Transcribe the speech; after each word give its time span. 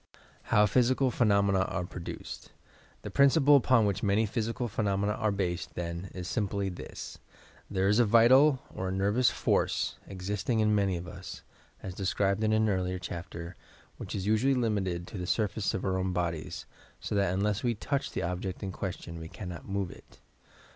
HOW 0.45 0.65
PHYSICAL 0.65 1.11
PHENOMENA 1.11 1.59
ARE 1.65 1.83
PRODUCED 1.85 2.49
The 3.03 3.11
principle 3.11 3.55
upon 3.55 3.85
which 3.85 4.01
many 4.01 4.25
physical 4.25 4.67
phenomena 4.67 5.11
are 5.11 5.31
based, 5.31 5.75
then, 5.75 6.09
is 6.15 6.27
simply 6.27 6.69
this: 6.69 7.19
There 7.69 7.87
is 7.87 7.99
a 7.99 8.05
vital 8.05 8.63
or 8.73 8.87
a 8.87 8.91
nervous 8.91 9.29
force 9.29 9.99
existing 10.07 10.59
in 10.59 10.73
many 10.73 10.97
of 10.97 11.07
us, 11.07 11.43
as 11.83 11.93
described 11.93 12.43
in 12.43 12.51
an 12.51 12.67
earlier 12.67 12.97
chapter, 12.97 13.55
which 13.97 14.15
is 14.15 14.25
usually 14.25 14.55
limited 14.55 15.05
to 15.05 15.19
the 15.19 15.27
sur 15.27 15.47
face 15.47 15.75
of 15.75 15.85
our 15.85 15.99
own 15.99 16.13
bodies, 16.13 16.65
so 16.99 17.13
that 17.13 17.31
unless 17.31 17.61
we 17.61 17.75
touch 17.75 18.11
the 18.11 18.23
object 18.23 18.63
in 18.63 18.71
question, 18.71 19.19
we 19.19 19.29
cannot 19.29 19.69
move 19.69 19.91
it. 19.91 20.17